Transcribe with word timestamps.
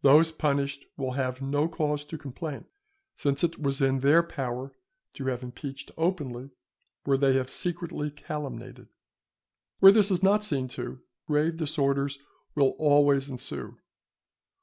Those 0.00 0.32
punished 0.32 0.86
will 0.96 1.10
have 1.10 1.42
no 1.42 1.68
cause 1.68 2.06
to 2.06 2.16
complain, 2.16 2.64
since 3.14 3.44
it 3.44 3.58
was 3.60 3.82
in 3.82 3.98
their 3.98 4.22
power 4.22 4.72
to 5.12 5.26
have 5.26 5.42
impeached 5.42 5.90
openly 5.98 6.48
where 7.04 7.18
they 7.18 7.34
have 7.34 7.50
secretly 7.50 8.10
calumniated. 8.10 8.88
Where 9.80 9.92
this 9.92 10.10
is 10.10 10.22
not 10.22 10.44
seen 10.46 10.68
to, 10.68 11.02
grave 11.26 11.58
disorders 11.58 12.18
will 12.54 12.70
always 12.78 13.28
ensue. 13.28 13.76